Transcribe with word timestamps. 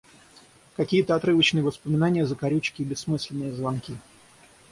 Какие-то 0.77 1.13
отрывочные 1.13 1.61
воспоминания, 1.63 2.25
закорючки 2.25 2.81
и 2.81 2.85
бессмысленные 2.85 3.51
звонки. 3.53 3.93